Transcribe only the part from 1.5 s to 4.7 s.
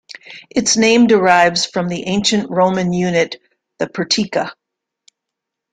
from the Ancient Roman unit, the "pertica".